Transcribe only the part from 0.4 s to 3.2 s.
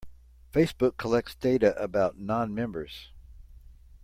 Facebook collects data about non-members.